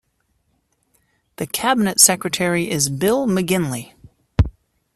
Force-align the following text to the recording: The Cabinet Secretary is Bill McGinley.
The 1.35 1.45
Cabinet 1.45 1.99
Secretary 1.99 2.71
is 2.71 2.89
Bill 2.89 3.27
McGinley. 3.27 3.93